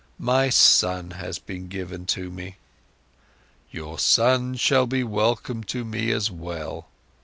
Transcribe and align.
My 0.17 0.49
son 0.49 1.11
has 1.11 1.37
been 1.37 1.67
given 1.67 2.07
to 2.07 2.31
me." 2.31 2.57
"Your 3.69 3.99
son 3.99 4.55
shall 4.55 4.87
be 4.87 5.03
welcome 5.03 5.63
to 5.65 5.85
me 5.85 6.09
as 6.11 6.31
well. 6.31 6.87